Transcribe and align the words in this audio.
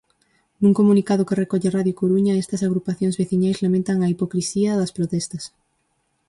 Nun 0.61 0.73
comunicado 0.79 1.27
que 1.27 1.39
recolle 1.43 1.75
Radio 1.77 1.93
Coruña 2.01 2.39
estas 2.43 2.61
agrupacións 2.67 3.17
veciñais 3.21 3.61
lamentan 3.65 3.97
a 3.99 4.09
"hipocrisía" 4.11 4.77
das 4.79 4.95
protestas. 4.97 5.43